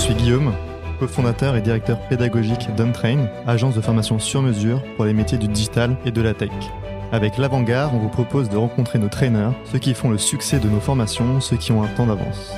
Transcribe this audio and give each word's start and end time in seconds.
suis 0.00 0.14
Guillaume, 0.14 0.54
cofondateur 0.98 1.56
et 1.56 1.60
directeur 1.60 1.98
pédagogique 2.08 2.74
d'Untrain, 2.74 3.26
agence 3.46 3.74
de 3.74 3.82
formation 3.82 4.18
sur 4.18 4.40
mesure 4.40 4.82
pour 4.96 5.04
les 5.04 5.12
métiers 5.12 5.36
du 5.36 5.46
digital 5.46 5.94
et 6.06 6.10
de 6.10 6.22
la 6.22 6.32
tech. 6.32 6.50
Avec 7.12 7.36
l'Avant-Garde, 7.36 7.92
on 7.94 7.98
vous 7.98 8.08
propose 8.08 8.48
de 8.48 8.56
rencontrer 8.56 8.98
nos 8.98 9.08
traîneurs, 9.08 9.52
ceux 9.70 9.78
qui 9.78 9.92
font 9.92 10.08
le 10.08 10.16
succès 10.16 10.58
de 10.58 10.68
nos 10.68 10.80
formations, 10.80 11.42
ceux 11.42 11.58
qui 11.58 11.70
ont 11.72 11.82
un 11.82 11.88
temps 11.88 12.06
d'avance. 12.06 12.50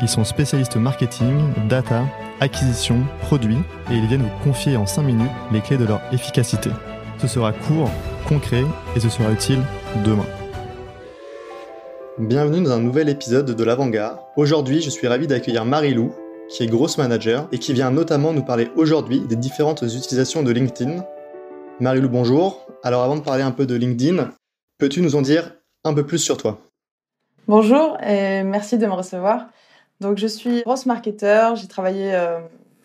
Ils 0.00 0.08
sont 0.08 0.22
spécialistes 0.22 0.76
marketing, 0.76 1.40
data, 1.68 2.04
acquisition, 2.38 2.98
produits, 3.22 3.58
et 3.90 3.96
ils 3.96 4.06
viennent 4.06 4.22
vous 4.22 4.44
confier 4.44 4.76
en 4.76 4.86
5 4.86 5.02
minutes 5.02 5.30
les 5.50 5.62
clés 5.62 5.76
de 5.76 5.86
leur 5.86 6.00
efficacité. 6.12 6.70
Ce 7.18 7.26
sera 7.26 7.52
court, 7.52 7.90
concret, 8.28 8.64
et 8.94 9.00
ce 9.00 9.08
sera 9.08 9.32
utile 9.32 9.60
demain. 10.04 10.26
Bienvenue 12.18 12.62
dans 12.62 12.72
un 12.72 12.80
nouvel 12.80 13.08
épisode 13.08 13.50
de 13.50 13.64
l'Avant-Garde. 13.64 14.18
Aujourd'hui, 14.36 14.82
je 14.82 14.90
suis 14.90 15.08
ravi 15.08 15.26
d'accueillir 15.26 15.64
Marie-Lou, 15.64 16.12
qui 16.50 16.64
est 16.64 16.66
grosse 16.66 16.98
manager 16.98 17.48
et 17.52 17.58
qui 17.58 17.72
vient 17.72 17.90
notamment 17.90 18.32
nous 18.32 18.42
parler 18.42 18.70
aujourd'hui 18.76 19.20
des 19.20 19.36
différentes 19.36 19.82
utilisations 19.82 20.42
de 20.42 20.50
LinkedIn. 20.50 21.04
Marie-Lou, 21.78 22.08
bonjour. 22.08 22.66
Alors 22.82 23.02
avant 23.02 23.16
de 23.16 23.22
parler 23.22 23.42
un 23.42 23.52
peu 23.52 23.66
de 23.66 23.74
LinkedIn, 23.76 24.30
peux-tu 24.78 25.00
nous 25.00 25.14
en 25.14 25.22
dire 25.22 25.54
un 25.84 25.94
peu 25.94 26.04
plus 26.04 26.18
sur 26.18 26.36
toi? 26.36 26.58
Bonjour 27.46 27.96
et 28.02 28.42
merci 28.42 28.78
de 28.78 28.86
me 28.86 28.92
recevoir. 28.92 29.46
Donc 30.00 30.18
je 30.18 30.26
suis 30.26 30.62
grosse 30.62 30.86
marketeur, 30.86 31.56
j'ai 31.56 31.68
travaillé 31.68 32.14
euh, 32.14 32.40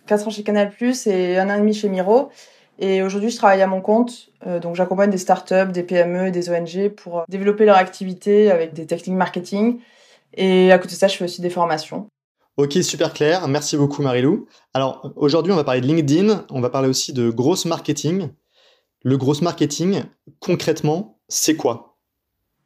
4 0.06 0.28
ans 0.28 0.32
chez 0.32 0.44
Canal+, 0.44 0.72
et 1.08 1.38
un 1.38 1.50
an 1.50 1.56
et 1.56 1.60
demi 1.60 1.74
chez 1.74 1.90
Miro. 1.90 2.30
Et 2.78 3.02
aujourd'hui, 3.02 3.30
je 3.30 3.38
travaille 3.38 3.62
à 3.62 3.68
mon 3.68 3.82
compte. 3.82 4.28
Euh, 4.46 4.60
donc, 4.60 4.76
j'accompagne 4.76 5.10
des 5.10 5.18
startups, 5.18 5.72
des 5.72 5.84
PME, 5.84 6.32
des 6.32 6.50
ONG 6.50 6.90
pour 6.90 7.20
euh, 7.20 7.24
développer 7.30 7.66
leur 7.66 7.78
activité 7.78 8.52
avec 8.52 8.74
des 8.74 8.86
techniques 8.86 9.16
marketing. 9.16 9.80
Et 10.34 10.74
à 10.74 10.78
côté 10.78 10.96
de 10.96 11.00
ça, 11.00 11.08
je 11.08 11.16
fais 11.16 11.24
aussi 11.24 11.42
des 11.42 11.50
formations. 11.50 12.08
Ok, 12.58 12.74
super 12.84 13.12
clair. 13.12 13.48
Merci 13.50 13.76
beaucoup, 13.76 14.02
Marilou. 14.02 14.48
Alors, 14.74 15.12
aujourd'hui, 15.18 15.52
on 15.52 15.58
va 15.58 15.66
parler 15.66 15.82
de 15.82 15.88
LinkedIn. 15.88 16.46
On 16.50 16.62
va 16.62 16.70
parler 16.70 16.88
aussi 16.88 17.12
de 17.12 17.30
gross 17.30 17.66
marketing. 17.66 18.30
Le 19.04 19.18
gross 19.18 19.42
marketing, 19.42 20.04
concrètement, 20.40 21.20
c'est 21.28 21.58
quoi? 21.58 21.98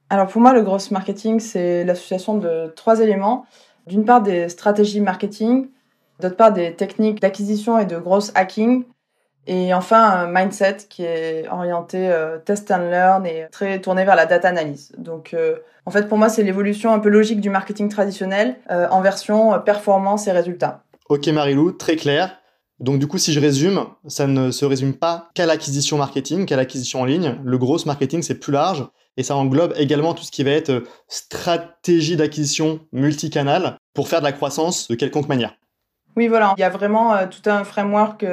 Alors, 0.09 0.27
pour 0.27 0.41
moi, 0.41 0.53
le 0.53 0.61
gross 0.61 0.91
marketing, 0.91 1.39
c'est 1.39 1.83
l'association 1.83 2.37
de 2.37 2.71
trois 2.75 2.99
éléments. 2.99 3.45
D'une 3.87 4.05
part, 4.05 4.21
des 4.21 4.47
stratégies 4.49 5.01
marketing. 5.01 5.69
D'autre 6.19 6.35
part, 6.35 6.53
des 6.53 6.75
techniques 6.75 7.19
d'acquisition 7.19 7.79
et 7.79 7.85
de 7.85 7.97
gross 7.97 8.31
hacking 8.35 8.83
et 9.47 9.73
enfin, 9.73 10.03
un 10.03 10.27
mindset 10.27 10.77
qui 10.89 11.03
est 11.03 11.47
orienté 11.49 12.09
euh, 12.09 12.37
test 12.37 12.69
and 12.71 12.89
learn 12.89 13.25
et 13.25 13.47
très 13.51 13.79
tourné 13.81 14.05
vers 14.05 14.15
la 14.15 14.25
data 14.25 14.47
analyse. 14.47 14.91
Donc, 14.97 15.33
euh, 15.33 15.57
en 15.85 15.91
fait, 15.91 16.07
pour 16.07 16.17
moi, 16.17 16.29
c'est 16.29 16.43
l'évolution 16.43 16.93
un 16.93 16.99
peu 16.99 17.09
logique 17.09 17.41
du 17.41 17.49
marketing 17.49 17.89
traditionnel 17.89 18.57
euh, 18.69 18.87
en 18.91 19.01
version 19.01 19.59
performance 19.61 20.27
et 20.27 20.31
résultat. 20.31 20.83
Ok, 21.09 21.27
Marilou, 21.27 21.71
très 21.71 21.95
clair. 21.95 22.37
Donc, 22.79 22.99
du 22.99 23.07
coup, 23.07 23.17
si 23.17 23.33
je 23.33 23.39
résume, 23.39 23.85
ça 24.07 24.27
ne 24.27 24.51
se 24.51 24.65
résume 24.65 24.93
pas 24.93 25.29
qu'à 25.33 25.45
l'acquisition 25.45 25.97
marketing, 25.97 26.45
qu'à 26.45 26.55
l'acquisition 26.55 27.01
en 27.01 27.05
ligne. 27.05 27.39
Le 27.43 27.57
gros 27.57 27.83
marketing, 27.85 28.21
c'est 28.21 28.39
plus 28.39 28.53
large 28.53 28.87
et 29.17 29.23
ça 29.23 29.35
englobe 29.35 29.73
également 29.77 30.13
tout 30.13 30.23
ce 30.23 30.31
qui 30.31 30.43
va 30.43 30.51
être 30.51 30.83
stratégie 31.07 32.15
d'acquisition 32.15 32.81
multicanal 32.93 33.77
pour 33.93 34.07
faire 34.07 34.19
de 34.19 34.25
la 34.25 34.31
croissance 34.31 34.87
de 34.87 34.95
quelconque 34.95 35.27
manière. 35.27 35.55
Oui, 36.15 36.27
voilà. 36.27 36.53
Il 36.55 36.61
y 36.61 36.63
a 36.63 36.69
vraiment 36.69 37.17
tout 37.27 37.49
un 37.49 37.63
framework 37.63 38.23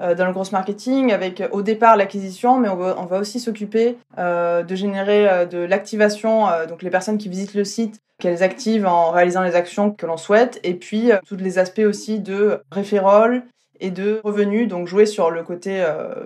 dans 0.00 0.26
le 0.26 0.32
gros 0.32 0.44
marketing 0.52 1.12
avec 1.12 1.42
au 1.52 1.62
départ 1.62 1.96
l'acquisition, 1.96 2.58
mais 2.58 2.68
on 2.68 2.76
va, 2.76 3.18
aussi 3.18 3.40
s'occuper 3.40 3.96
euh, 4.18 4.62
de 4.62 4.74
générer 4.74 5.28
euh, 5.28 5.46
de 5.46 5.58
l'activation, 5.58 6.46
donc 6.68 6.82
les 6.82 6.90
personnes 6.90 7.18
qui 7.18 7.28
visitent 7.28 7.54
le 7.54 7.64
site, 7.64 8.00
qu'elles 8.18 8.42
activent 8.42 8.86
en 8.86 9.10
réalisant 9.10 9.42
les 9.42 9.54
actions 9.54 9.90
que 9.90 10.06
l'on 10.06 10.16
souhaite, 10.16 10.60
et 10.62 10.74
puis 10.74 11.10
tous 11.26 11.36
les 11.36 11.58
aspects 11.58 11.82
aussi 11.84 12.20
de 12.20 12.62
référol 12.70 13.42
et 13.80 13.90
de 13.90 14.20
revenus, 14.24 14.68
donc 14.68 14.86
jouer 14.86 15.06
sur 15.06 15.30
le 15.30 15.42
côté 15.42 15.82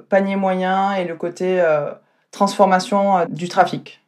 panier 0.08 0.36
moyen 0.36 0.92
et 0.94 1.04
le 1.04 1.14
côté 1.14 1.62
transformation 2.32 3.26
du 3.28 3.48
trafic. 3.48 4.00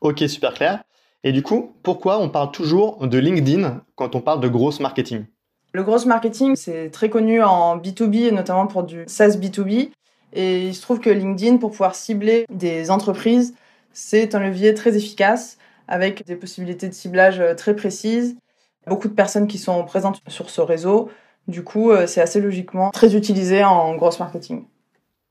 Ok, 0.00 0.24
super 0.28 0.54
clair. 0.54 0.82
Et 1.24 1.32
du 1.32 1.42
coup, 1.42 1.74
pourquoi 1.82 2.20
on 2.20 2.28
parle 2.28 2.52
toujours 2.52 3.06
de 3.06 3.18
LinkedIn 3.18 3.82
quand 3.96 4.14
on 4.14 4.20
parle 4.20 4.40
de 4.40 4.48
grosse 4.48 4.80
marketing? 4.80 5.26
Le 5.72 5.82
gros 5.82 6.04
marketing, 6.06 6.56
c'est 6.56 6.90
très 6.90 7.10
connu 7.10 7.42
en 7.42 7.76
B2B 7.76 8.28
et 8.28 8.32
notamment 8.32 8.66
pour 8.66 8.82
du 8.82 9.04
SaaS 9.06 9.36
B2B. 9.36 9.90
Et 10.32 10.66
il 10.66 10.74
se 10.74 10.82
trouve 10.82 11.00
que 11.00 11.10
LinkedIn, 11.10 11.58
pour 11.58 11.70
pouvoir 11.70 11.94
cibler 11.94 12.46
des 12.50 12.90
entreprises, 12.90 13.54
c'est 13.92 14.34
un 14.34 14.40
levier 14.40 14.74
très 14.74 14.96
efficace 14.96 15.58
avec 15.88 16.24
des 16.26 16.36
possibilités 16.36 16.88
de 16.88 16.94
ciblage 16.94 17.40
euh, 17.40 17.54
très 17.54 17.74
précises. 17.74 18.36
Beaucoup 18.86 19.08
de 19.08 19.14
personnes 19.14 19.46
qui 19.46 19.58
sont 19.58 19.84
présentes 19.84 20.20
sur 20.28 20.50
ce 20.50 20.60
réseau. 20.60 21.10
Du 21.48 21.62
coup, 21.62 21.90
euh, 21.90 22.06
c'est 22.06 22.20
assez 22.20 22.40
logiquement 22.40 22.90
très 22.90 23.14
utilisé 23.14 23.64
en 23.64 23.94
gros 23.96 24.10
marketing. 24.18 24.64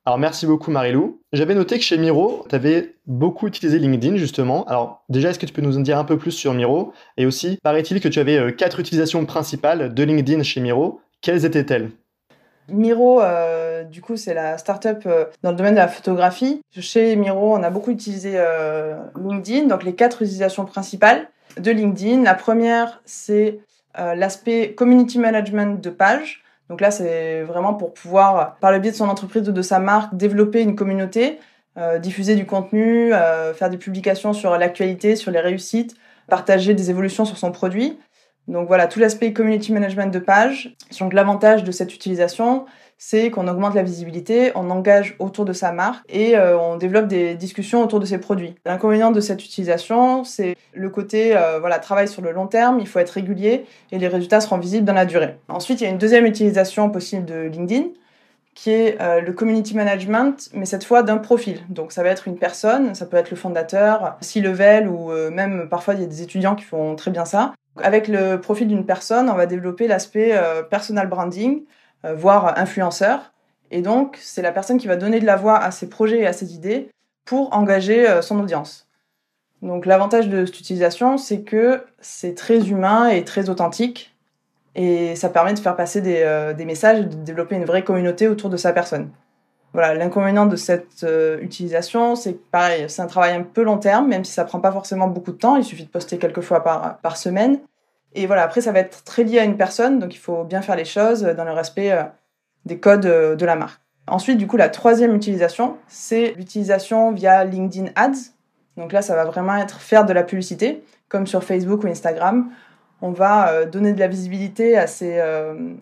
Alors 0.07 0.19
merci 0.19 0.45
beaucoup 0.45 0.69
Marilou. 0.69 1.19
J'avais 1.33 1.55
noté 1.55 1.79
que 1.79 1.83
chez 1.83 1.97
Miro, 1.97 2.45
tu 2.47 2.53
avais 2.53 2.93
beaucoup 3.07 3.47
utilisé 3.47 3.79
LinkedIn 3.79 4.17
justement. 4.17 4.63
Alors 4.65 5.03
déjà, 5.09 5.31
est-ce 5.31 5.39
que 5.39 5.47
tu 5.47 5.53
peux 5.53 5.63
nous 5.63 5.79
en 5.79 5.81
dire 5.81 5.97
un 5.97 6.03
peu 6.03 6.19
plus 6.19 6.31
sur 6.31 6.53
Miro? 6.53 6.93
Et 7.17 7.25
aussi, 7.25 7.57
paraît-il 7.63 7.99
que 7.99 8.07
tu 8.07 8.19
avais 8.19 8.37
euh, 8.37 8.51
quatre 8.51 8.79
utilisations 8.79 9.25
principales 9.25 9.95
de 9.95 10.03
LinkedIn 10.03 10.43
chez 10.43 10.61
Miro. 10.61 11.01
Quelles 11.21 11.43
étaient-elles? 11.43 11.89
Miro, 12.69 13.19
euh, 13.19 13.83
du 13.83 14.01
coup, 14.01 14.15
c'est 14.15 14.35
la 14.35 14.59
startup 14.59 14.99
euh, 15.07 15.25
dans 15.41 15.49
le 15.49 15.57
domaine 15.57 15.73
de 15.73 15.79
la 15.79 15.87
photographie. 15.87 16.61
Chez 16.79 17.15
Miro, 17.15 17.55
on 17.55 17.63
a 17.63 17.71
beaucoup 17.71 17.89
utilisé 17.89 18.39
LinkedIn, 19.19 19.65
donc 19.65 19.83
les 19.83 19.95
quatre 19.95 20.21
utilisations 20.21 20.65
principales 20.65 21.29
de 21.57 21.71
LinkedIn. 21.71 22.21
La 22.21 22.35
première, 22.35 23.01
c'est 23.05 23.59
l'aspect 23.97 24.75
community 24.75 25.17
management 25.17 25.81
de 25.81 25.89
page. 25.89 26.44
Donc 26.69 26.81
là, 26.81 26.91
c'est 26.91 27.43
vraiment 27.43 27.73
pour 27.73 27.93
pouvoir, 27.93 28.55
par 28.59 28.71
le 28.71 28.79
biais 28.79 28.91
de 28.91 28.95
son 28.95 29.09
entreprise 29.09 29.47
ou 29.47 29.51
de 29.51 29.61
sa 29.61 29.79
marque, 29.79 30.15
développer 30.15 30.61
une 30.61 30.75
communauté, 30.75 31.39
euh, 31.77 31.99
diffuser 31.99 32.35
du 32.35 32.45
contenu, 32.45 33.13
euh, 33.13 33.53
faire 33.53 33.69
des 33.69 33.77
publications 33.77 34.33
sur 34.33 34.57
l'actualité, 34.57 35.15
sur 35.15 35.31
les 35.31 35.39
réussites, 35.39 35.95
partager 36.27 36.73
des 36.73 36.89
évolutions 36.89 37.25
sur 37.25 37.37
son 37.37 37.51
produit. 37.51 37.99
Donc 38.47 38.67
voilà, 38.67 38.87
tout 38.87 38.99
l'aspect 38.99 39.33
community 39.33 39.71
management 39.71 40.13
de 40.13 40.19
page. 40.19 40.75
Donc 40.99 41.13
l'avantage 41.13 41.63
de 41.63 41.71
cette 41.71 41.93
utilisation, 41.93 42.65
c'est 42.97 43.29
qu'on 43.29 43.47
augmente 43.47 43.75
la 43.75 43.83
visibilité, 43.83 44.51
on 44.55 44.69
engage 44.69 45.15
autour 45.19 45.45
de 45.45 45.53
sa 45.53 45.71
marque 45.71 46.05
et 46.07 46.37
euh, 46.37 46.57
on 46.57 46.77
développe 46.77 47.07
des 47.07 47.35
discussions 47.35 47.83
autour 47.83 47.99
de 47.99 48.05
ses 48.05 48.19
produits. 48.19 48.55
L'inconvénient 48.65 49.11
de 49.11 49.19
cette 49.19 49.43
utilisation, 49.43 50.23
c'est 50.23 50.55
le 50.73 50.89
côté 50.89 51.35
euh, 51.35 51.59
voilà 51.59 51.79
travail 51.79 52.07
sur 52.07 52.21
le 52.21 52.31
long 52.31 52.47
terme, 52.47 52.79
il 52.79 52.87
faut 52.87 52.99
être 52.99 53.09
régulier 53.09 53.65
et 53.91 53.99
les 53.99 54.07
résultats 54.07 54.39
seront 54.39 54.57
visibles 54.57 54.85
dans 54.85 54.93
la 54.93 55.05
durée. 55.05 55.37
Ensuite, 55.49 55.81
il 55.81 55.83
y 55.83 55.87
a 55.87 55.89
une 55.89 55.97
deuxième 55.97 56.25
utilisation 56.25 56.89
possible 56.89 57.25
de 57.25 57.41
LinkedIn 57.47 57.87
qui 58.55 58.71
est 58.71 58.99
euh, 58.99 59.21
le 59.21 59.33
community 59.33 59.75
management, 59.75 60.49
mais 60.53 60.65
cette 60.65 60.83
fois 60.83 61.03
d'un 61.03 61.17
profil. 61.17 61.61
Donc 61.69 61.91
ça 61.91 62.01
va 62.01 62.09
être 62.09 62.27
une 62.27 62.37
personne, 62.37 62.95
ça 62.95 63.05
peut 63.05 63.17
être 63.17 63.29
le 63.29 63.37
fondateur, 63.37 64.17
C-level 64.21 64.87
ou 64.87 65.11
même 65.29 65.69
parfois 65.69 65.93
il 65.93 66.01
y 66.01 66.03
a 66.03 66.07
des 66.07 66.23
étudiants 66.23 66.55
qui 66.55 66.63
font 66.63 66.95
très 66.95 67.11
bien 67.11 67.25
ça. 67.25 67.53
Avec 67.83 68.07
le 68.07 68.37
profil 68.37 68.67
d'une 68.67 68.85
personne, 68.85 69.29
on 69.29 69.35
va 69.35 69.45
développer 69.45 69.87
l'aspect 69.87 70.33
personal 70.69 71.07
branding, 71.07 71.63
euh, 72.05 72.13
voire 72.13 72.57
influenceur. 72.57 73.33
Et 73.71 73.81
donc, 73.81 74.17
c'est 74.21 74.41
la 74.41 74.51
personne 74.51 74.77
qui 74.77 74.87
va 74.87 74.95
donner 74.95 75.19
de 75.19 75.25
la 75.25 75.35
voix 75.35 75.57
à 75.57 75.71
ses 75.71 75.89
projets 75.89 76.19
et 76.19 76.27
à 76.27 76.33
ses 76.33 76.53
idées 76.53 76.89
pour 77.25 77.53
engager 77.55 78.07
euh, 78.07 78.21
son 78.21 78.39
audience. 78.39 78.87
Donc, 79.61 79.85
l'avantage 79.85 80.29
de 80.29 80.45
cette 80.45 80.59
utilisation, 80.59 81.17
c'est 81.17 81.41
que 81.41 81.83
c'est 81.99 82.35
très 82.35 82.69
humain 82.69 83.07
et 83.07 83.23
très 83.23 83.49
authentique. 83.49 84.14
Et 84.75 85.15
ça 85.15 85.29
permet 85.29 85.53
de 85.53 85.59
faire 85.59 85.75
passer 85.75 86.01
des, 86.01 86.21
euh, 86.23 86.53
des 86.53 86.65
messages 86.65 86.99
et 86.99 87.05
de 87.05 87.15
développer 87.15 87.55
une 87.55 87.65
vraie 87.65 87.83
communauté 87.83 88.27
autour 88.27 88.49
de 88.49 88.57
sa 88.57 88.73
personne. 88.73 89.09
Voilà, 89.73 89.93
l'inconvénient 89.93 90.45
de 90.45 90.55
cette 90.55 91.05
utilisation, 91.41 92.15
c'est 92.15 92.35
que 92.35 92.43
pareil, 92.49 92.85
c'est 92.87 93.01
un 93.01 93.07
travail 93.07 93.33
un 93.33 93.41
peu 93.41 93.61
long 93.61 93.77
terme, 93.77 94.07
même 94.07 94.23
si 94.23 94.31
ça 94.31 94.45
prend 94.45 94.61
pas 94.61 94.71
forcément 94.71 95.09
beaucoup 95.09 95.33
de 95.33 95.37
temps. 95.37 95.57
Il 95.57 95.65
suffit 95.65 95.83
de 95.83 95.89
poster 95.89 96.17
quelques 96.17 96.39
fois 96.39 96.63
par, 96.63 96.97
par 96.99 97.17
semaine. 97.17 97.59
Et 98.15 98.27
voilà, 98.27 98.43
après, 98.43 98.61
ça 98.61 98.71
va 98.71 98.79
être 98.79 99.03
très 99.03 99.23
lié 99.23 99.39
à 99.39 99.43
une 99.43 99.57
personne, 99.57 99.99
donc 99.99 100.15
il 100.15 100.17
faut 100.17 100.45
bien 100.45 100.61
faire 100.61 100.77
les 100.77 100.85
choses 100.85 101.21
dans 101.21 101.43
le 101.43 101.51
respect 101.51 101.91
euh, 101.91 102.03
des 102.65 102.79
codes 102.79 103.05
euh, 103.05 103.35
de 103.35 103.45
la 103.45 103.57
marque. 103.57 103.81
Ensuite, 104.07 104.37
du 104.37 104.47
coup, 104.47 104.55
la 104.55 104.69
troisième 104.69 105.13
utilisation, 105.13 105.77
c'est 105.87 106.33
l'utilisation 106.37 107.11
via 107.11 107.43
LinkedIn 107.43 107.91
Ads. 107.95 108.31
Donc 108.77 108.93
là, 108.93 109.01
ça 109.01 109.15
va 109.15 109.25
vraiment 109.25 109.55
être 109.57 109.81
faire 109.81 110.05
de 110.05 110.13
la 110.13 110.23
publicité, 110.23 110.83
comme 111.09 111.27
sur 111.27 111.43
Facebook 111.43 111.83
ou 111.83 111.87
Instagram. 111.87 112.49
On 113.05 113.11
va 113.11 113.49
euh, 113.49 113.65
donner 113.65 113.93
de 113.93 113.99
la 113.99 114.07
visibilité 114.07 114.77
à 114.77 114.87
ces, 114.87 115.21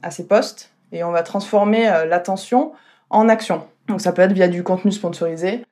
ces 0.09 0.27
posts 0.27 0.71
et 0.91 1.03
on 1.03 1.11
va 1.11 1.23
transformer 1.23 1.83
l'attention 2.07 2.73
en 3.09 3.29
action. 3.29 3.63
Donc 3.87 4.01
ça 4.01 4.11
peut 4.11 4.21
être 4.21 4.33
via 4.33 4.47
du 4.47 4.63
contenu 4.63 4.91
sponsorisé, 4.91 5.63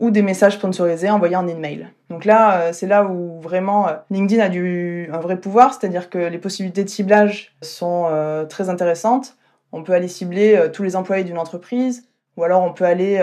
ou 0.00 0.10
des 0.10 0.22
messages 0.22 0.54
sponsorisés 0.54 1.10
envoyés 1.10 1.36
en 1.36 1.46
email. 1.46 1.88
Donc 2.08 2.24
là, 2.24 2.60
euh, 2.60 2.72
c'est 2.72 2.86
là 2.86 3.04
où 3.04 3.38
vraiment 3.40 3.86
euh, 3.86 3.92
LinkedIn 4.10 4.42
a 4.42 4.48
du, 4.48 5.08
un 5.12 5.18
vrai 5.18 5.36
pouvoir, 5.36 5.74
c'est-à-dire 5.74 6.08
que 6.08 6.18
les 6.18 6.38
possibilités 6.38 6.82
de 6.82 6.88
ciblage 6.88 7.54
sont 7.62 8.06
euh, 8.08 8.46
très 8.46 8.70
intéressantes. 8.70 9.36
On 9.72 9.82
peut 9.82 9.92
aller 9.92 10.08
cibler 10.08 10.68
tous 10.72 10.82
les 10.82 10.96
employés 10.96 11.22
d'une 11.22 11.38
entreprise, 11.38 12.08
ou 12.36 12.42
alors 12.42 12.64
on 12.64 12.72
peut 12.72 12.86
aller 12.86 13.22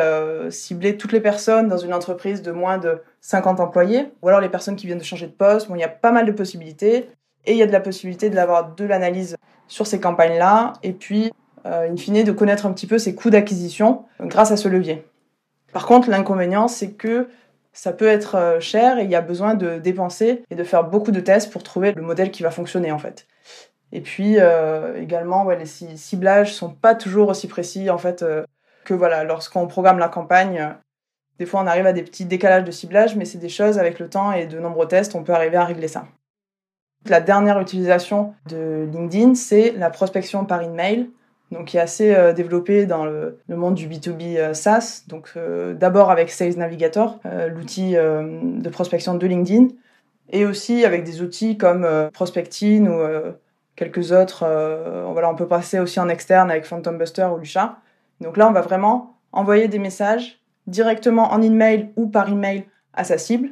cibler 0.49 0.95
toutes 0.95 1.11
les 1.11 1.19
personnes 1.19 1.67
dans 1.67 1.77
une 1.77 1.93
entreprise 1.93 2.41
de 2.41 2.53
moins 2.53 2.77
de 2.77 3.01
50 3.19 3.59
employés, 3.59 4.05
ou 4.21 4.29
alors 4.29 4.39
les 4.39 4.47
personnes 4.47 4.77
qui 4.77 4.85
viennent 4.85 4.97
de 4.97 5.03
changer 5.03 5.27
de 5.27 5.33
poste. 5.33 5.67
Bon, 5.67 5.75
il 5.75 5.81
y 5.81 5.83
a 5.83 5.89
pas 5.89 6.13
mal 6.13 6.25
de 6.25 6.31
possibilités. 6.31 7.09
Et 7.47 7.53
il 7.53 7.57
y 7.57 7.63
a 7.63 7.67
de 7.67 7.71
la 7.71 7.79
possibilité 7.79 8.29
d'avoir 8.29 8.75
de 8.75 8.85
l'analyse 8.85 9.35
sur 9.67 9.87
ces 9.87 9.99
campagnes-là, 9.99 10.73
et 10.83 10.93
puis, 10.93 11.31
euh, 11.65 11.89
in 11.91 11.97
fine, 11.97 12.23
de 12.23 12.31
connaître 12.31 12.67
un 12.67 12.71
petit 12.71 12.87
peu 12.87 12.99
ses 12.99 13.15
coûts 13.15 13.31
d'acquisition 13.31 14.05
grâce 14.21 14.51
à 14.51 14.57
ce 14.57 14.67
levier. 14.67 15.03
Par 15.73 15.87
contre, 15.87 16.09
l'inconvénient, 16.09 16.67
c'est 16.67 16.91
que 16.91 17.27
ça 17.77 17.93
peut 17.93 18.07
être 18.07 18.35
euh, 18.35 18.59
cher 18.59 18.97
et 18.97 19.03
il 19.03 19.11
y 19.11 19.15
a 19.15 19.21
besoin 19.21 19.53
de 19.53 19.77
dépenser 19.77 20.43
et 20.49 20.55
de 20.55 20.63
faire 20.63 20.83
beaucoup 20.83 21.11
de 21.11 21.19
tests 21.19 21.51
pour 21.51 21.61
trouver 21.61 21.91
le 21.91 22.01
modèle 22.01 22.31
qui 22.31 22.41
va 22.41 22.49
fonctionner 22.49 22.91
en 22.91 22.97
fait. 22.97 23.27
Et 23.91 24.01
puis 24.01 24.39
euh, 24.39 24.99
également, 24.99 25.47
les 25.51 25.67
ciblages 25.67 26.55
sont 26.55 26.71
pas 26.71 26.95
toujours 26.95 27.29
aussi 27.29 27.47
précis 27.47 27.91
en 27.91 27.99
fait 27.99 28.23
euh, 28.23 28.43
que 28.83 28.95
voilà 28.95 29.23
lorsqu'on 29.23 29.67
programme 29.67 29.99
la 29.99 30.09
campagne. 30.09 30.73
des 31.37 31.45
fois, 31.45 31.61
on 31.61 31.67
arrive 31.67 31.85
à 31.85 31.93
des 31.93 32.01
petits 32.01 32.25
décalages 32.25 32.63
de 32.63 32.71
ciblage, 32.71 33.15
mais 33.15 33.25
c'est 33.25 33.37
des 33.37 33.47
choses 33.47 33.77
avec 33.77 33.99
le 33.99 34.09
temps 34.09 34.31
et 34.31 34.47
de 34.47 34.57
nombreux 34.59 34.87
tests, 34.87 35.13
on 35.13 35.23
peut 35.23 35.33
arriver 35.33 35.57
à 35.57 35.65
régler 35.65 35.87
ça. 35.87 36.05
La 37.09 37.21
dernière 37.21 37.59
utilisation 37.59 38.33
de 38.47 38.87
LinkedIn, 38.91 39.35
c'est 39.35 39.71
la 39.71 39.89
prospection 39.89 40.45
par 40.45 40.61
email 40.61 41.09
donc 41.51 41.65
qui 41.65 41.77
est 41.77 41.81
assez 41.81 42.13
euh, 42.13 42.33
développé 42.33 42.85
dans 42.85 43.05
le, 43.05 43.39
monde 43.47 43.75
du 43.75 43.87
B2B 43.87 44.37
euh, 44.37 44.53
SaaS. 44.53 45.03
Donc 45.07 45.31
euh, 45.37 45.73
d'abord 45.73 46.11
avec 46.11 46.29
Sales 46.29 46.57
Navigator, 46.57 47.19
l'outil 47.49 47.93
de 47.93 48.69
prospection 48.69 49.15
de 49.15 49.27
LinkedIn, 49.27 49.67
et 50.29 50.45
aussi 50.45 50.83
avec 50.85 51.03
des 51.03 51.21
outils 51.21 51.57
comme 51.57 51.87
Prospectin 52.13 52.85
ou 52.87 52.99
quelques 53.75 54.11
autres. 54.11 54.45
voilà, 55.11 55.29
on 55.29 55.35
peut 55.35 55.47
passer 55.47 55.79
aussi 55.79 55.99
en 55.99 56.09
externe 56.09 56.51
avec 56.51 56.65
Phantom 56.65 56.97
Buster 56.97 57.27
ou 57.33 57.37
Lucha. 57.37 57.77
Donc 58.19 58.35
là, 58.35 58.47
on 58.47 58.51
va 58.51 58.61
vraiment 58.61 59.15
envoyer 59.31 59.67
des 59.67 59.79
messages 59.79 60.39
directement 60.65 61.31
en 61.31 61.41
email 61.41 61.91
ou 61.95 62.07
par 62.07 62.29
email 62.29 62.65
à 62.93 63.03
sa 63.03 63.17
cible. 63.17 63.51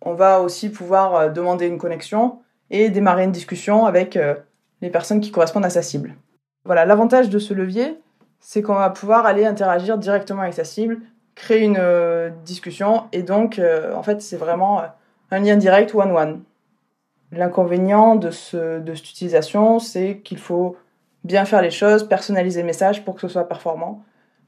On 0.00 0.14
va 0.14 0.40
aussi 0.40 0.70
pouvoir 0.70 1.32
demander 1.32 1.66
une 1.66 1.78
connexion 1.78 2.38
et 2.70 2.90
démarrer 2.90 3.24
une 3.24 3.32
discussion 3.32 3.86
avec 3.86 4.18
les 4.82 4.90
personnes 4.90 5.20
qui 5.20 5.30
correspondent 5.30 5.64
à 5.64 5.70
sa 5.70 5.82
cible. 5.82 6.14
Voilà, 6.64 6.84
l'avantage 6.84 7.30
de 7.30 7.38
ce 7.38 7.54
levier, 7.54 7.98
c'est 8.40 8.62
qu'on 8.62 8.74
va 8.74 8.90
pouvoir 8.90 9.26
aller 9.26 9.44
interagir 9.44 9.98
directement 9.98 10.42
avec 10.42 10.54
sa 10.54 10.64
cible, 10.64 10.98
créer 11.34 11.62
une 11.62 11.78
euh, 11.78 12.30
discussion, 12.44 13.04
et 13.12 13.22
donc, 13.22 13.58
euh, 13.58 13.94
en 13.94 14.02
fait, 14.02 14.20
c'est 14.20 14.36
vraiment 14.36 14.80
euh, 14.80 14.86
un 15.30 15.40
lien 15.40 15.56
direct 15.56 15.94
one-one. 15.94 16.42
L'inconvénient 17.30 18.16
de 18.16 18.30
cette 18.30 19.10
utilisation, 19.10 19.78
c'est 19.78 20.18
qu'il 20.18 20.38
faut 20.38 20.76
bien 21.24 21.44
faire 21.44 21.60
les 21.60 21.70
choses, 21.70 22.08
personnaliser 22.08 22.60
le 22.60 22.66
message 22.66 23.04
pour 23.04 23.14
que 23.14 23.20
ce 23.20 23.28
soit 23.28 23.46
performant. 23.46 24.02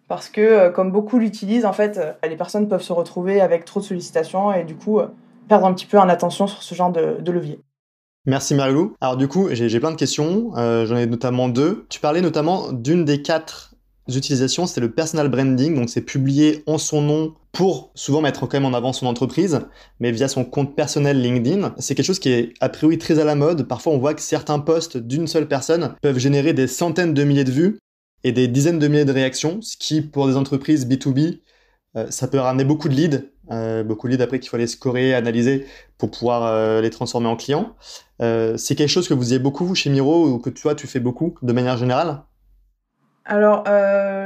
Parce 0.08 0.28
que, 0.28 0.70
comme 0.70 0.90
beaucoup 0.90 1.18
l'utilisent, 1.18 1.66
en 1.66 1.74
fait, 1.74 2.00
les 2.26 2.36
personnes 2.36 2.68
peuvent 2.68 2.82
se 2.82 2.94
retrouver 2.94 3.42
avec 3.42 3.66
trop 3.66 3.80
de 3.80 3.84
sollicitations 3.84 4.52
et 4.52 4.64
du 4.64 4.76
coup 4.76 4.98
perdre 5.46 5.66
un 5.66 5.74
petit 5.74 5.84
peu 5.84 5.98
en 5.98 6.08
attention 6.08 6.46
sur 6.46 6.62
ce 6.62 6.74
genre 6.74 6.90
de 6.90 7.30
levier. 7.30 7.60
Merci 8.26 8.54
Marilou. 8.54 8.94
Alors 9.00 9.16
du 9.16 9.28
coup, 9.28 9.48
j'ai 9.52 9.80
plein 9.80 9.92
de 9.92 9.96
questions, 9.96 10.52
euh, 10.56 10.84
j'en 10.84 10.96
ai 10.96 11.06
notamment 11.06 11.48
deux. 11.48 11.86
Tu 11.88 12.00
parlais 12.00 12.20
notamment 12.20 12.70
d'une 12.70 13.04
des 13.06 13.22
quatre 13.22 13.74
utilisations, 14.08 14.66
c'est 14.66 14.80
le 14.80 14.90
personal 14.90 15.28
branding, 15.28 15.74
donc 15.74 15.88
c'est 15.88 16.02
publier 16.02 16.62
en 16.66 16.76
son 16.76 17.00
nom 17.00 17.34
pour 17.52 17.90
souvent 17.94 18.20
mettre 18.20 18.40
quand 18.46 18.60
même 18.60 18.66
en 18.66 18.76
avant 18.76 18.92
son 18.92 19.06
entreprise, 19.06 19.60
mais 20.00 20.12
via 20.12 20.28
son 20.28 20.44
compte 20.44 20.76
personnel 20.76 21.20
LinkedIn. 21.20 21.74
C'est 21.78 21.94
quelque 21.94 22.06
chose 22.06 22.18
qui 22.18 22.30
est 22.30 22.52
a 22.60 22.68
priori 22.68 22.98
très 22.98 23.18
à 23.18 23.24
la 23.24 23.34
mode. 23.34 23.66
Parfois 23.66 23.94
on 23.94 23.98
voit 23.98 24.14
que 24.14 24.22
certains 24.22 24.58
posts 24.58 24.98
d'une 24.98 25.26
seule 25.26 25.48
personne 25.48 25.94
peuvent 26.02 26.18
générer 26.18 26.52
des 26.52 26.66
centaines 26.66 27.14
de 27.14 27.24
milliers 27.24 27.44
de 27.44 27.52
vues 27.52 27.78
et 28.22 28.32
des 28.32 28.48
dizaines 28.48 28.78
de 28.78 28.88
milliers 28.88 29.06
de 29.06 29.12
réactions, 29.12 29.62
ce 29.62 29.78
qui 29.78 30.02
pour 30.02 30.26
des 30.26 30.36
entreprises 30.36 30.86
B2B, 30.86 31.40
euh, 31.96 32.06
ça 32.10 32.28
peut 32.28 32.38
ramener 32.38 32.64
beaucoup 32.64 32.88
de 32.88 32.94
leads 32.94 33.22
euh, 33.50 33.82
beaucoup 33.82 34.06
de 34.06 34.12
leads 34.12 34.22
après 34.22 34.38
qu'il 34.38 34.56
les 34.58 34.66
scorer, 34.66 35.14
analyser 35.14 35.66
pour 35.98 36.10
pouvoir 36.10 36.44
euh, 36.44 36.80
les 36.80 36.90
transformer 36.90 37.28
en 37.28 37.36
clients. 37.36 37.74
Euh, 38.22 38.56
c'est 38.56 38.74
quelque 38.74 38.88
chose 38.88 39.08
que 39.08 39.14
vous 39.14 39.32
avez 39.32 39.38
beaucoup 39.40 39.74
chez 39.74 39.90
Miro 39.90 40.28
ou 40.28 40.38
que 40.38 40.50
toi 40.50 40.74
tu 40.74 40.86
fais 40.86 41.00
beaucoup 41.00 41.34
de 41.42 41.52
manière 41.52 41.76
générale? 41.76 42.22
Alors 43.24 43.64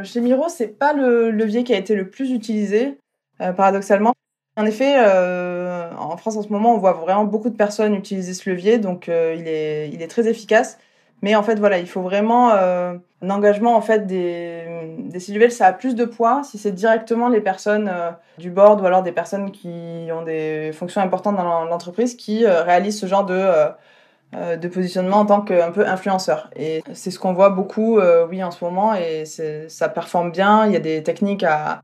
chez 0.04 0.20
Miro, 0.20 0.48
c'est 0.48 0.68
pas 0.68 0.92
le 0.92 1.30
levier 1.30 1.64
qui 1.64 1.74
a 1.74 1.78
été 1.78 1.94
le 1.94 2.08
plus 2.08 2.30
utilisé, 2.30 2.98
paradoxalement. 3.38 4.14
En 4.56 4.64
effet, 4.64 4.98
en 4.98 6.16
France 6.16 6.36
en 6.36 6.42
ce 6.42 6.48
moment, 6.48 6.74
on 6.74 6.78
voit 6.78 6.92
vraiment 6.92 7.24
beaucoup 7.24 7.50
de 7.50 7.56
personnes 7.56 7.94
utiliser 7.94 8.32
ce 8.32 8.48
levier, 8.48 8.78
donc 8.78 9.08
il 9.08 9.46
est 9.46 10.08
très 10.08 10.26
efficace. 10.28 10.78
Mais 11.24 11.34
en 11.36 11.42
fait, 11.42 11.58
voilà, 11.58 11.78
il 11.78 11.86
faut 11.86 12.02
vraiment 12.02 12.50
euh, 12.50 12.92
un 13.22 13.30
engagement 13.30 13.76
en 13.76 13.80
fait 13.80 14.06
des, 14.06 14.94
des 14.98 15.48
Ça 15.48 15.68
a 15.68 15.72
plus 15.72 15.94
de 15.94 16.04
poids 16.04 16.42
si 16.44 16.58
c'est 16.58 16.70
directement 16.70 17.30
les 17.30 17.40
personnes 17.40 17.88
euh, 17.90 18.10
du 18.36 18.50
board 18.50 18.82
ou 18.82 18.84
alors 18.84 19.02
des 19.02 19.10
personnes 19.10 19.50
qui 19.50 20.10
ont 20.12 20.20
des 20.20 20.70
fonctions 20.74 21.00
importantes 21.00 21.36
dans 21.36 21.64
l'entreprise 21.64 22.14
qui 22.14 22.44
euh, 22.44 22.62
réalisent 22.62 23.00
ce 23.00 23.06
genre 23.06 23.24
de 23.24 23.42
de 24.34 24.68
positionnement 24.68 25.18
en 25.18 25.26
tant 25.26 25.40
qu'un 25.42 25.70
peu 25.70 25.86
influenceur. 25.86 26.50
Et 26.56 26.82
c'est 26.92 27.12
ce 27.12 27.20
qu'on 27.20 27.32
voit 27.32 27.50
beaucoup, 27.50 28.00
oui, 28.28 28.42
en 28.42 28.50
ce 28.50 28.64
moment, 28.64 28.92
et 28.92 29.24
ça 29.68 29.88
performe 29.88 30.32
bien. 30.32 30.66
Il 30.66 30.72
y 30.72 30.76
a 30.76 30.80
des 30.80 31.04
techniques 31.04 31.44
à, 31.44 31.80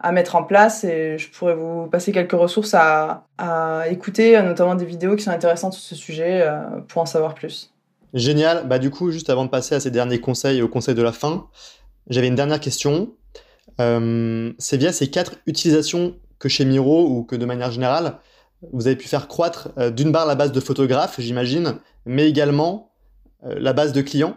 à 0.00 0.12
mettre 0.12 0.36
en 0.36 0.44
place 0.44 0.84
et 0.84 1.16
je 1.16 1.30
pourrais 1.30 1.54
vous 1.54 1.86
passer 1.86 2.12
quelques 2.12 2.32
ressources 2.32 2.74
à, 2.74 3.24
à 3.38 3.88
écouter, 3.88 4.40
notamment 4.42 4.74
des 4.74 4.84
vidéos 4.84 5.16
qui 5.16 5.22
sont 5.24 5.30
intéressantes 5.30 5.72
sur 5.72 5.82
ce 5.82 5.94
sujet 5.94 6.46
pour 6.88 7.00
en 7.00 7.06
savoir 7.06 7.34
plus. 7.34 7.73
Génial. 8.14 8.68
Bah, 8.68 8.78
du 8.78 8.90
coup, 8.90 9.10
juste 9.10 9.28
avant 9.28 9.44
de 9.44 9.50
passer 9.50 9.74
à 9.74 9.80
ces 9.80 9.90
derniers 9.90 10.20
conseils 10.20 10.58
et 10.58 10.62
au 10.62 10.68
conseil 10.68 10.94
de 10.94 11.02
la 11.02 11.12
fin, 11.12 11.48
j'avais 12.08 12.28
une 12.28 12.36
dernière 12.36 12.60
question. 12.60 13.12
Euh, 13.80 14.52
c'est 14.58 14.76
via 14.76 14.92
ces 14.92 15.10
quatre 15.10 15.36
utilisations 15.46 16.14
que 16.38 16.48
chez 16.48 16.64
Miro 16.64 17.08
ou 17.08 17.24
que 17.24 17.34
de 17.34 17.44
manière 17.44 17.72
générale, 17.72 18.18
vous 18.72 18.86
avez 18.86 18.96
pu 18.96 19.08
faire 19.08 19.26
croître 19.26 19.70
euh, 19.78 19.90
d'une 19.90 20.12
part 20.12 20.26
la 20.26 20.36
base 20.36 20.52
de 20.52 20.60
photographes, 20.60 21.20
j'imagine, 21.20 21.78
mais 22.06 22.28
également 22.28 22.92
euh, 23.44 23.54
la 23.58 23.72
base 23.72 23.92
de 23.92 24.00
clients 24.00 24.36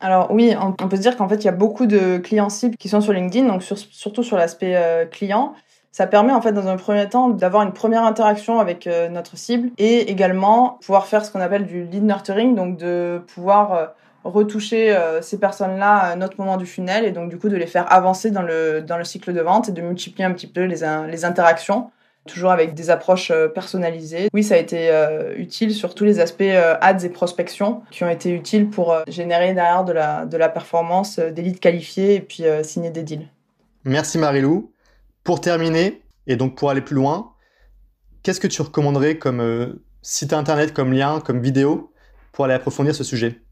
alors 0.00 0.30
oui, 0.30 0.54
on, 0.56 0.86
peut 0.86 0.94
se 0.94 1.00
dire 1.00 1.16
qu'en 1.16 1.28
fait, 1.28 1.38
il 1.38 1.46
y 1.46 1.48
a 1.48 1.52
beaucoup 1.52 1.86
de 1.86 2.18
clients 2.18 2.50
cibles 2.50 2.76
qui 2.76 2.88
sont 2.88 3.00
sur 3.00 3.12
LinkedIn, 3.12 3.48
donc 3.48 3.64
surtout 3.64 4.22
sur 4.22 4.36
l'aspect 4.36 5.08
client. 5.10 5.54
Ça 5.92 6.06
permet 6.06 6.32
en 6.32 6.40
fait 6.40 6.52
dans 6.52 6.68
un 6.68 6.76
premier 6.76 7.08
temps 7.08 7.28
d'avoir 7.28 7.62
une 7.62 7.72
première 7.72 8.04
interaction 8.04 8.60
avec 8.60 8.86
euh, 8.86 9.08
notre 9.08 9.36
cible 9.36 9.70
et 9.78 10.10
également 10.10 10.78
pouvoir 10.82 11.06
faire 11.06 11.24
ce 11.24 11.30
qu'on 11.30 11.40
appelle 11.40 11.66
du 11.66 11.84
lead 11.84 12.04
nurturing, 12.04 12.54
donc 12.54 12.76
de 12.76 13.22
pouvoir 13.34 13.72
euh, 13.72 13.86
retoucher 14.24 14.94
euh, 14.94 15.22
ces 15.22 15.38
personnes-là 15.38 15.96
à 15.96 16.12
un 16.12 16.22
autre 16.22 16.34
moment 16.38 16.56
du 16.56 16.66
funnel 16.66 17.04
et 17.04 17.12
donc 17.12 17.30
du 17.30 17.38
coup 17.38 17.48
de 17.48 17.56
les 17.56 17.66
faire 17.66 17.90
avancer 17.92 18.30
dans 18.30 18.42
le, 18.42 18.82
dans 18.82 18.98
le 18.98 19.04
cycle 19.04 19.32
de 19.32 19.40
vente 19.40 19.70
et 19.70 19.72
de 19.72 19.80
multiplier 19.80 20.24
un 20.24 20.32
petit 20.32 20.46
peu 20.46 20.64
les, 20.64 20.84
les 21.10 21.24
interactions 21.24 21.90
toujours 22.26 22.50
avec 22.50 22.74
des 22.74 22.90
approches 22.90 23.32
personnalisées. 23.54 24.28
Oui, 24.34 24.44
ça 24.44 24.56
a 24.56 24.58
été 24.58 24.90
utile 25.38 25.72
sur 25.72 25.94
tous 25.94 26.04
les 26.04 26.20
aspects 26.20 26.42
ads 26.42 26.98
et 26.98 27.08
prospection 27.08 27.80
qui 27.90 28.04
ont 28.04 28.10
été 28.10 28.30
utiles 28.30 28.68
pour 28.68 28.94
générer 29.08 29.54
derrière 29.54 29.82
de 29.82 29.94
la, 29.94 30.26
de 30.26 30.36
la 30.36 30.50
performance, 30.50 31.18
des 31.18 31.40
leads 31.40 31.58
qualifiés 31.58 32.16
et 32.16 32.20
puis 32.20 32.44
signer 32.64 32.90
des 32.90 33.02
deals. 33.02 33.28
Merci 33.84 34.18
Marilou. 34.18 34.70
Pour 35.28 35.42
terminer, 35.42 36.00
et 36.26 36.36
donc 36.36 36.56
pour 36.56 36.70
aller 36.70 36.80
plus 36.80 36.94
loin, 36.94 37.34
qu'est-ce 38.22 38.40
que 38.40 38.46
tu 38.46 38.62
recommanderais 38.62 39.18
comme 39.18 39.40
euh, 39.40 39.84
site 40.00 40.32
internet, 40.32 40.72
comme 40.72 40.90
lien, 40.90 41.20
comme 41.20 41.42
vidéo 41.42 41.92
pour 42.32 42.46
aller 42.46 42.54
approfondir 42.54 42.94
ce 42.94 43.04
sujet? 43.04 43.42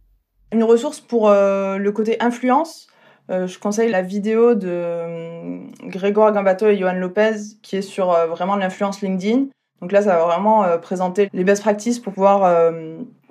Une 0.53 0.65
ressource 0.65 1.01
pour 1.01 1.29
euh, 1.29 1.77
le 1.77 1.93
côté 1.93 2.17
influence. 2.23 2.87
Euh, 3.31 3.47
je 3.47 3.59
conseille 3.59 3.91
la 3.91 4.01
vidéo 4.01 4.55
de 4.55 5.61
Grégoire 5.87 6.33
Gambato 6.33 6.67
et 6.67 6.79
Johan 6.79 6.95
Lopez 6.95 7.35
qui 7.63 7.77
est 7.77 7.83
sur 7.83 8.07
vraiment 8.27 8.57
l'influence 8.57 9.03
LinkedIn. 9.03 9.49
Donc 9.83 9.93
là, 9.93 10.01
ça 10.01 10.17
va 10.17 10.25
vraiment 10.25 10.79
présenter 10.79 11.29
les 11.35 11.45
best 11.45 11.61
practices 11.61 11.99
pour 11.99 12.15
pouvoir 12.15 12.73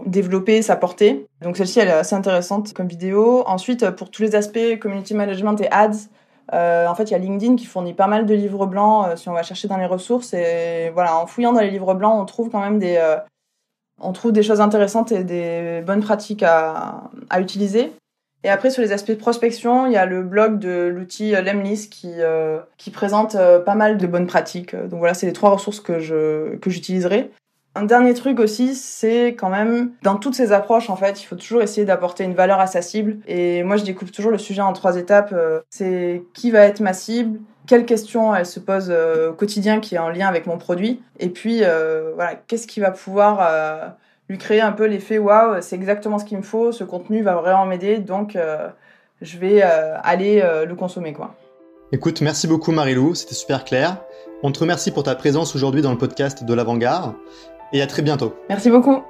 développer 0.05 0.61
sa 0.61 0.75
portée. 0.75 1.25
Donc 1.41 1.57
celle-ci, 1.57 1.79
elle 1.79 1.87
est 1.87 1.93
assez 1.93 2.15
intéressante 2.15 2.73
comme 2.73 2.87
vidéo. 2.87 3.43
Ensuite, 3.47 3.89
pour 3.89 4.11
tous 4.11 4.21
les 4.21 4.35
aspects 4.35 4.77
community 4.79 5.15
management 5.15 5.59
et 5.61 5.67
ads, 5.71 6.09
euh, 6.55 6.87
en 6.87 6.95
fait, 6.95 7.03
il 7.03 7.11
y 7.11 7.15
a 7.15 7.17
LinkedIn 7.17 7.55
qui 7.57 7.65
fournit 7.65 7.93
pas 7.93 8.07
mal 8.07 8.25
de 8.25 8.33
livres 8.33 8.65
blancs 8.65 9.07
euh, 9.07 9.15
si 9.17 9.27
on 9.27 9.33
va 9.33 9.43
chercher 9.43 9.67
dans 9.67 9.77
les 9.77 9.85
ressources. 9.85 10.33
Et 10.33 10.89
voilà, 10.93 11.17
en 11.17 11.27
fouillant 11.27 11.53
dans 11.53 11.59
les 11.59 11.69
livres 11.69 11.93
blancs, 11.93 12.17
on 12.17 12.25
trouve 12.25 12.49
quand 12.49 12.61
même 12.61 12.79
des, 12.79 12.95
euh, 12.97 13.17
on 14.01 14.13
trouve 14.13 14.31
des 14.31 14.43
choses 14.43 14.61
intéressantes 14.61 15.11
et 15.11 15.23
des 15.23 15.83
bonnes 15.85 16.01
pratiques 16.01 16.43
à, 16.43 17.09
utiliser. 17.37 17.91
Et 18.43 18.49
après, 18.49 18.69
sur 18.69 18.81
les 18.81 18.91
aspects 18.91 19.11
de 19.11 19.15
prospection, 19.15 19.87
il 19.87 19.93
y 19.93 19.97
a 19.97 20.05
le 20.05 20.21
blog 20.21 20.59
de 20.59 20.87
l'outil 20.87 21.31
Lemlist 21.31 21.91
qui, 21.91 22.91
présente 22.91 23.35
pas 23.65 23.75
mal 23.75 23.97
de 23.97 24.07
bonnes 24.07 24.27
pratiques. 24.27 24.75
Donc 24.75 24.99
voilà, 24.99 25.15
c'est 25.15 25.25
les 25.25 25.33
trois 25.33 25.49
ressources 25.49 25.79
que 25.79 26.55
que 26.55 26.69
j'utiliserai. 26.69 27.31
Un 27.77 27.83
dernier 27.83 28.13
truc 28.13 28.39
aussi, 28.39 28.73
c'est 28.73 29.35
quand 29.37 29.49
même, 29.49 29.91
dans 30.01 30.15
toutes 30.15 30.33
ces 30.33 30.53
approches, 30.53 30.89
en 30.89 30.95
fait, 30.95 31.21
il 31.21 31.25
faut 31.25 31.35
toujours 31.35 31.61
essayer 31.61 31.85
d'apporter 31.85 32.23
une 32.23 32.33
valeur 32.33 32.61
à 32.61 32.67
sa 32.67 32.81
cible. 32.81 33.17
Et 33.27 33.63
moi, 33.63 33.75
je 33.75 33.83
découpe 33.83 34.13
toujours 34.13 34.31
le 34.31 34.37
sujet 34.37 34.61
en 34.61 34.71
trois 34.71 34.95
étapes. 34.95 35.33
Euh, 35.33 35.59
c'est 35.69 36.23
qui 36.33 36.51
va 36.51 36.61
être 36.61 36.79
ma 36.79 36.93
cible, 36.93 37.41
quelles 37.67 37.85
questions 37.85 38.33
elle 38.33 38.45
se 38.45 38.61
pose 38.61 38.87
euh, 38.89 39.31
au 39.31 39.33
quotidien 39.33 39.81
qui 39.81 39.95
est 39.95 39.97
en 39.97 40.07
lien 40.07 40.29
avec 40.29 40.47
mon 40.47 40.57
produit, 40.57 41.01
et 41.19 41.27
puis 41.27 41.59
euh, 41.63 42.11
voilà, 42.15 42.35
qu'est-ce 42.47 42.65
qui 42.65 42.79
va 42.79 42.91
pouvoir 42.91 43.95
lui 44.29 44.37
créer 44.37 44.61
un 44.61 44.71
peu 44.71 44.85
l'effet 44.85 45.17
waouh, 45.17 45.61
c'est 45.61 45.75
exactement 45.75 46.17
ce 46.17 46.23
qu'il 46.23 46.37
me 46.37 46.43
faut, 46.43 46.71
ce 46.71 46.85
contenu 46.85 47.23
va 47.23 47.35
vraiment 47.35 47.65
m'aider, 47.65 47.97
donc 47.97 48.37
je 49.21 49.37
vais 49.37 49.61
aller 49.61 50.43
le 50.67 50.75
consommer 50.75 51.13
quoi. 51.13 51.35
Écoute, 51.91 52.21
merci 52.21 52.47
beaucoup 52.47 52.71
Marilou, 52.71 53.15
c'était 53.15 53.35
super 53.35 53.63
clair. 53.63 53.97
On 54.43 54.51
te 54.51 54.59
remercie 54.59 54.91
pour 54.91 55.03
ta 55.03 55.15
présence 55.15 55.55
aujourd'hui 55.55 55.81
dans 55.81 55.91
le 55.91 55.97
podcast 55.97 56.43
de 56.43 56.53
l'Avant-Garde 56.53 57.15
et 57.75 57.81
à 57.81 57.87
très 57.87 58.01
bientôt. 58.01 58.33
Merci 58.49 58.69
beaucoup. 58.69 59.03